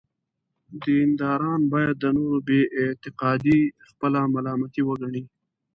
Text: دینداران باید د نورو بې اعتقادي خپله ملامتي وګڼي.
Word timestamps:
دینداران 0.83 1.61
باید 1.73 1.95
د 1.99 2.05
نورو 2.17 2.37
بې 2.47 2.59
اعتقادي 2.79 3.59
خپله 3.89 4.19
ملامتي 4.33 4.81
وګڼي. 4.85 5.23